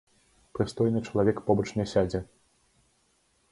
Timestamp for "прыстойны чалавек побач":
0.59-1.67